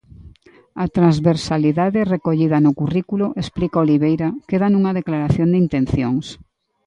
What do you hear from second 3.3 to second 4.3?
explica Oliveira,